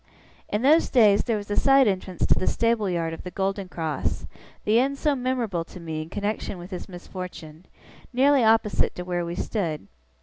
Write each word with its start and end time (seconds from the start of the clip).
In 0.49 0.63
those 0.63 0.89
days 0.89 1.25
there 1.25 1.37
was 1.37 1.51
a 1.51 1.55
side 1.55 1.87
entrance 1.87 2.25
to 2.25 2.33
the 2.33 2.47
stable 2.47 2.89
yard 2.89 3.13
of 3.13 3.21
the 3.21 3.29
Golden 3.29 3.67
Cross, 3.69 4.25
the 4.65 4.79
inn 4.79 4.95
so 4.95 5.13
memorable 5.13 5.63
to 5.65 5.79
me 5.79 6.01
in 6.01 6.09
connexion 6.09 6.57
with 6.57 6.71
his 6.71 6.89
misfortune, 6.89 7.67
nearly 8.11 8.43
opposite 8.43 8.95
to 8.95 9.03
where 9.03 9.23
we 9.23 9.35
stood. 9.35 9.85